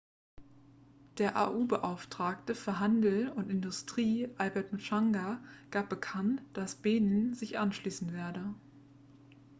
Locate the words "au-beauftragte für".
1.47-2.79